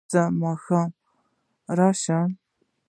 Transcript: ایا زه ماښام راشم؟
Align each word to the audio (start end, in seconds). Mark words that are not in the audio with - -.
ایا 0.03 0.07
زه 0.13 0.21
ماښام 0.41 0.89
راشم؟ 1.77 2.29